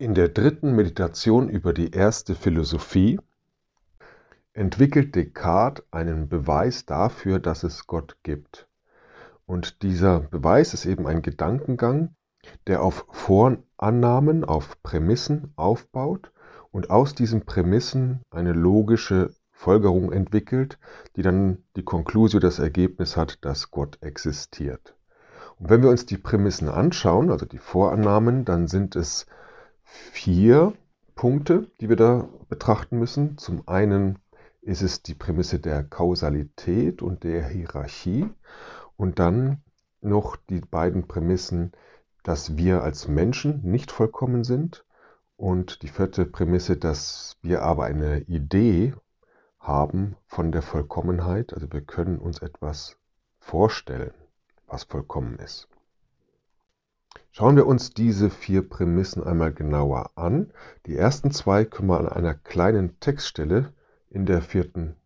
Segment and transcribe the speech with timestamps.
[0.00, 3.20] In der dritten Meditation über die erste Philosophie
[4.54, 8.66] entwickelt Descartes einen Beweis dafür, dass es Gott gibt.
[9.44, 12.14] Und dieser Beweis ist eben ein Gedankengang,
[12.66, 16.32] der auf Vorannahmen, auf Prämissen aufbaut
[16.70, 20.78] und aus diesen Prämissen eine logische Folgerung entwickelt,
[21.16, 24.96] die dann die Konklusio, das Ergebnis hat, dass Gott existiert.
[25.58, 29.26] Und wenn wir uns die Prämissen anschauen, also die Vorannahmen, dann sind es
[30.12, 30.72] vier
[31.14, 33.38] Punkte, die wir da betrachten müssen.
[33.38, 34.18] Zum einen
[34.62, 38.28] ist es die Prämisse der Kausalität und der Hierarchie
[38.96, 39.62] und dann
[40.00, 41.72] noch die beiden Prämissen,
[42.22, 44.84] dass wir als Menschen nicht vollkommen sind
[45.36, 48.94] und die vierte Prämisse, dass wir aber eine Idee
[49.58, 52.96] haben von der Vollkommenheit, also wir können uns etwas
[53.38, 54.12] vorstellen,
[54.66, 55.68] was vollkommen ist.
[57.32, 60.52] Schauen wir uns diese vier Prämissen einmal genauer an.
[60.86, 63.72] Die ersten zwei können wir an einer kleinen Textstelle
[64.10, 64.96] in der vierten,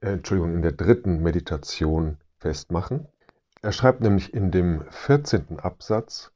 [0.00, 3.06] äh, Entschuldigung, in der dritten Meditation festmachen.
[3.62, 5.60] Er schreibt nämlich in dem 14.
[5.60, 6.32] Absatz,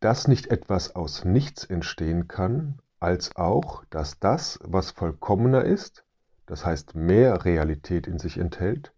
[0.00, 6.04] dass nicht etwas aus nichts entstehen kann, als auch, dass das, was vollkommener ist,
[6.46, 8.92] das heißt mehr Realität in sich enthält,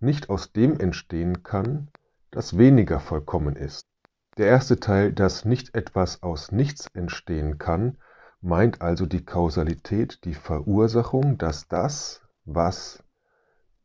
[0.00, 1.88] nicht aus dem entstehen kann,
[2.30, 3.91] das weniger vollkommen ist.
[4.38, 7.98] Der erste Teil, dass nicht etwas aus nichts entstehen kann,
[8.40, 13.04] meint also die Kausalität, die Verursachung, dass das, was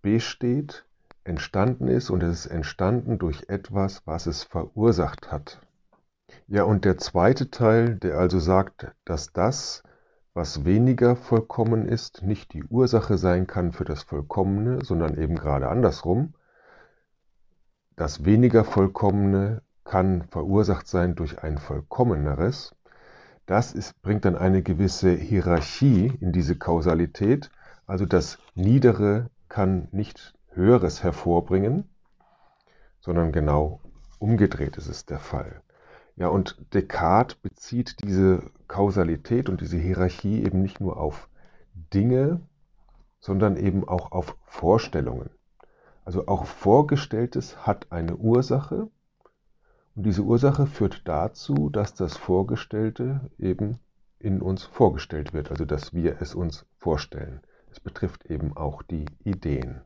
[0.01, 0.85] besteht,
[1.25, 5.59] entstanden ist und es ist entstanden durch etwas, was es verursacht hat.
[6.47, 9.83] Ja, und der zweite Teil, der also sagt, dass das,
[10.33, 15.67] was weniger vollkommen ist, nicht die Ursache sein kann für das Vollkommene, sondern eben gerade
[15.67, 16.35] andersrum.
[17.97, 22.75] Das weniger Vollkommene kann verursacht sein durch ein vollkommeneres.
[23.45, 27.49] Das ist, bringt dann eine gewisse Hierarchie in diese Kausalität.
[27.85, 31.89] Also das Niedere kann nicht Höheres hervorbringen,
[32.99, 33.79] sondern genau
[34.19, 35.61] umgedreht ist es der Fall.
[36.17, 41.29] Ja, und Descartes bezieht diese Kausalität und diese Hierarchie eben nicht nur auf
[41.93, 42.41] Dinge,
[43.21, 45.29] sondern eben auch auf Vorstellungen.
[46.03, 48.89] Also auch Vorgestelltes hat eine Ursache
[49.97, 53.79] und diese Ursache führt dazu, dass das Vorgestellte eben
[54.19, 57.41] in uns vorgestellt wird, also dass wir es uns vorstellen.
[57.71, 59.81] Es betrifft eben auch die Ideen.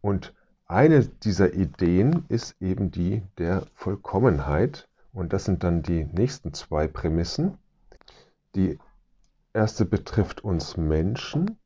[0.00, 0.34] Und
[0.66, 4.88] eine dieser Ideen ist eben die der Vollkommenheit.
[5.12, 7.58] Und das sind dann die nächsten zwei Prämissen.
[8.54, 8.78] Die
[9.52, 11.58] erste betrifft uns Menschen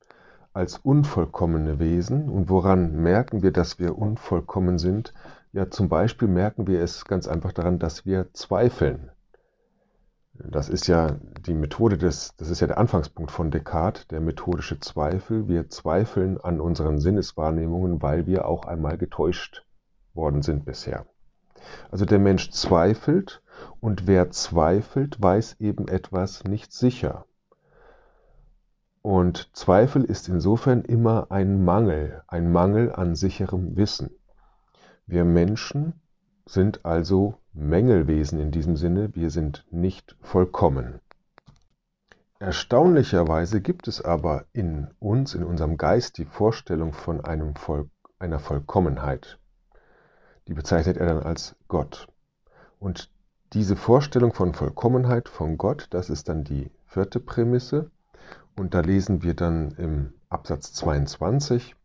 [0.52, 2.28] als unvollkommene Wesen.
[2.28, 5.14] Und woran merken wir, dass wir unvollkommen sind?
[5.52, 9.10] Ja, zum Beispiel merken wir es ganz einfach daran, dass wir zweifeln.
[10.34, 11.16] Das ist ja
[11.46, 15.48] die Methode des, das ist ja der Anfangspunkt von Descartes, der methodische Zweifel.
[15.48, 19.64] Wir zweifeln an unseren Sinneswahrnehmungen, weil wir auch einmal getäuscht
[20.14, 21.06] worden sind bisher.
[21.90, 23.42] Also der Mensch zweifelt
[23.80, 27.24] und wer zweifelt, weiß eben etwas nicht sicher.
[29.02, 34.10] Und Zweifel ist insofern immer ein Mangel, ein Mangel an sicherem Wissen.
[35.10, 35.94] Wir Menschen
[36.44, 41.00] sind also Mängelwesen in diesem Sinne, wir sind nicht vollkommen.
[42.40, 47.88] Erstaunlicherweise gibt es aber in uns, in unserem Geist, die Vorstellung von einem Voll,
[48.18, 49.38] einer Vollkommenheit.
[50.46, 52.08] Die bezeichnet er dann als Gott.
[52.78, 53.10] Und
[53.54, 57.90] diese Vorstellung von Vollkommenheit, von Gott, das ist dann die vierte Prämisse.
[58.58, 61.76] Und da lesen wir dann im Absatz 22,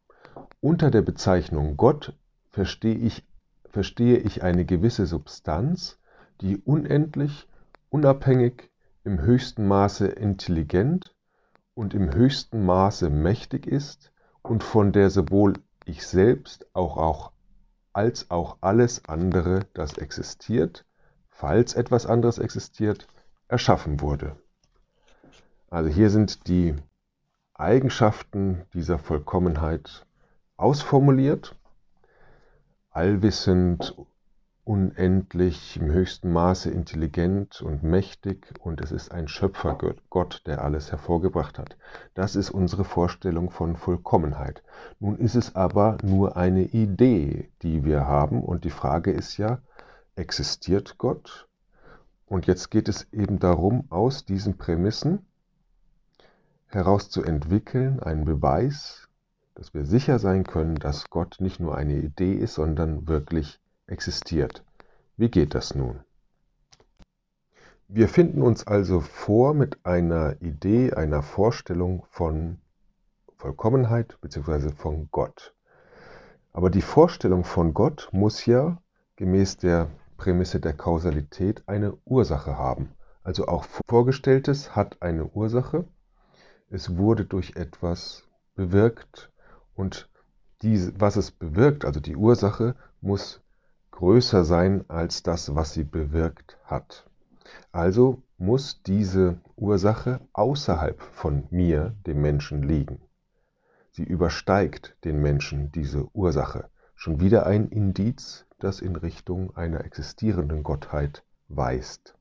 [0.59, 2.13] unter der Bezeichnung Gott
[2.53, 3.27] verstehe ich,
[3.65, 5.99] verstehe ich eine gewisse Substanz,
[6.39, 7.49] die unendlich,
[7.89, 8.69] unabhängig,
[9.03, 11.13] im höchsten Maße intelligent
[11.73, 15.55] und im höchsten Maße mächtig ist und von der sowohl
[15.85, 17.31] ich selbst auch, auch
[17.91, 20.85] als auch alles andere, das existiert,
[21.29, 23.07] falls etwas anderes existiert,
[23.49, 24.37] erschaffen wurde.
[25.69, 26.75] Also hier sind die
[27.55, 30.05] Eigenschaften dieser Vollkommenheit
[30.55, 31.55] ausformuliert
[32.93, 33.95] allwissend,
[34.65, 41.57] unendlich, im höchsten Maße intelligent und mächtig und es ist ein Schöpfergott, der alles hervorgebracht
[41.57, 41.75] hat.
[42.13, 44.63] Das ist unsere Vorstellung von Vollkommenheit.
[44.99, 49.59] Nun ist es aber nur eine Idee, die wir haben und die Frage ist ja,
[50.15, 51.49] existiert Gott?
[52.27, 55.25] Und jetzt geht es eben darum, aus diesen Prämissen
[56.67, 59.02] heraus zu entwickeln, einen Beweis,
[59.55, 64.63] dass wir sicher sein können, dass Gott nicht nur eine Idee ist, sondern wirklich existiert.
[65.15, 65.99] Wie geht das nun?
[67.87, 72.57] Wir finden uns also vor mit einer Idee, einer Vorstellung von
[73.37, 74.71] Vollkommenheit bzw.
[74.71, 75.53] von Gott.
[76.53, 78.77] Aber die Vorstellung von Gott muss ja
[79.17, 82.89] gemäß der Prämisse der Kausalität eine Ursache haben.
[83.23, 85.85] Also auch Vorgestelltes hat eine Ursache.
[86.69, 88.23] Es wurde durch etwas
[88.55, 89.31] bewirkt
[89.75, 90.09] und
[90.61, 93.41] die, was es bewirkt, also die Ursache, muss
[93.91, 97.09] größer sein als das, was sie bewirkt hat.
[97.71, 103.01] Also muss diese Ursache außerhalb von mir, dem Menschen, liegen.
[103.91, 106.69] Sie übersteigt den Menschen diese Ursache.
[106.95, 112.15] Schon wieder ein Indiz, das in Richtung einer existierenden Gottheit weist.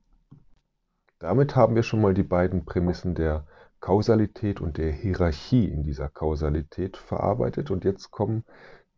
[1.18, 3.46] Damit haben wir schon mal die beiden Prämissen der
[3.82, 7.70] Kausalität und der Hierarchie in dieser Kausalität verarbeitet.
[7.70, 8.44] Und jetzt kommen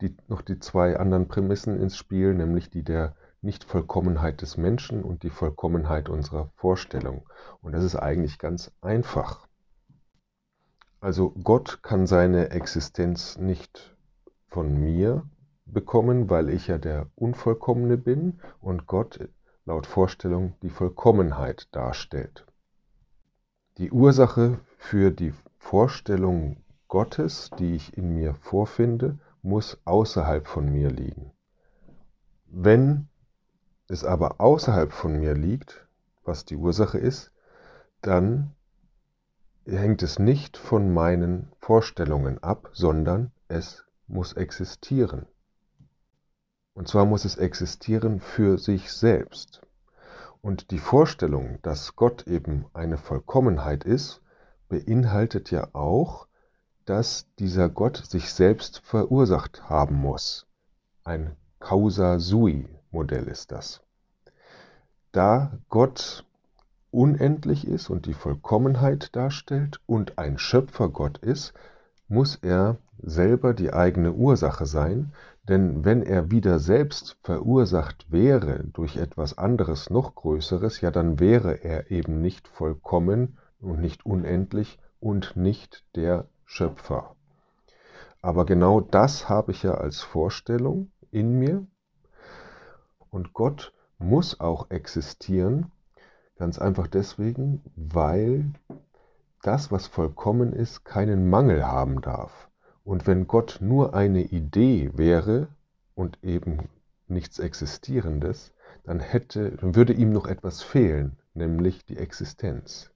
[0.03, 5.23] die, noch die zwei anderen Prämissen ins Spiel, nämlich die der Nichtvollkommenheit des Menschen und
[5.23, 7.27] die Vollkommenheit unserer Vorstellung.
[7.63, 9.49] Und das ist eigentlich ganz einfach.
[11.01, 13.97] Also Gott kann seine Existenz nicht
[14.49, 15.27] von mir
[15.65, 19.29] bekommen, weil ich ja der Unvollkommene bin und Gott
[19.65, 22.47] laut Vorstellung die Vollkommenheit darstellt.
[23.79, 30.91] Die Ursache für die Vorstellung Gottes, die ich in mir vorfinde, muss außerhalb von mir
[30.91, 31.33] liegen.
[32.47, 33.09] Wenn
[33.89, 35.89] es aber außerhalb von mir liegt,
[36.23, 37.33] was die Ursache ist,
[38.01, 38.55] dann
[39.67, 45.27] hängt es nicht von meinen Vorstellungen ab, sondern es muss existieren.
[46.75, 49.64] Und zwar muss es existieren für sich selbst.
[50.45, 54.21] Und die Vorstellung, dass Gott eben eine Vollkommenheit ist,
[54.69, 56.27] beinhaltet ja auch,
[56.85, 60.47] dass dieser Gott sich selbst verursacht haben muss.
[61.03, 63.81] Ein Causa sui Modell ist das.
[65.13, 66.27] Da Gott
[66.91, 71.55] unendlich ist und die Vollkommenheit darstellt und ein Schöpfergott ist,
[72.07, 75.15] muss er selber die eigene Ursache sein,
[75.49, 81.63] denn wenn er wieder selbst verursacht wäre durch etwas anderes noch Größeres, ja dann wäre
[81.63, 87.15] er eben nicht vollkommen und nicht unendlich und nicht der Schöpfer.
[88.23, 91.67] Aber genau das habe ich ja als Vorstellung in mir
[93.11, 95.71] und Gott muss auch existieren,
[96.37, 98.53] ganz einfach deswegen, weil
[99.43, 102.49] das, was vollkommen ist, keinen Mangel haben darf.
[102.85, 105.49] Und wenn Gott nur eine Idee wäre
[105.95, 106.69] und eben
[107.09, 108.53] nichts Existierendes,
[108.85, 112.91] dann, hätte, dann würde ihm noch etwas fehlen, nämlich die Existenz.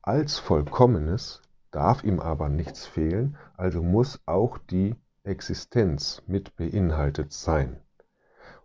[0.00, 4.94] Als Vollkommenes darf ihm aber nichts fehlen, also muss auch die
[5.24, 7.80] Existenz mit beinhaltet sein.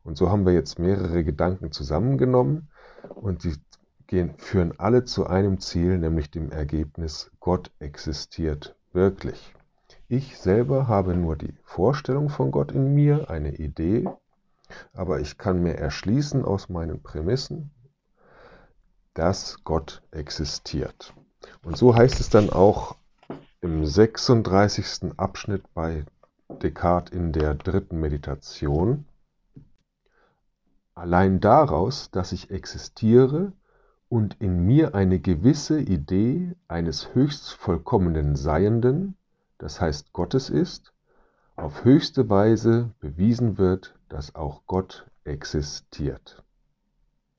[0.03, 2.69] Und so haben wir jetzt mehrere Gedanken zusammengenommen
[3.09, 3.55] und die
[4.07, 9.53] gehen, führen alle zu einem Ziel, nämlich dem Ergebnis, Gott existiert wirklich.
[10.13, 14.09] Ich selber habe nur die Vorstellung von Gott in mir, eine Idee,
[14.91, 17.71] aber ich kann mir erschließen aus meinen Prämissen,
[19.13, 21.13] dass Gott existiert.
[21.63, 22.97] Und so heißt es dann auch
[23.61, 25.13] im 36.
[25.15, 26.03] Abschnitt bei
[26.61, 29.05] Descartes in der dritten Meditation.
[30.93, 33.53] Allein daraus, dass ich existiere
[34.09, 39.15] und in mir eine gewisse Idee eines höchst vollkommenen Seienden,
[39.61, 40.91] das heißt Gottes ist,
[41.55, 46.43] auf höchste Weise bewiesen wird, dass auch Gott existiert.